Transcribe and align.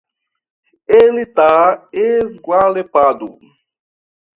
Ele 0.87 1.27
tá 1.27 1.87
esgualepado 1.93 3.37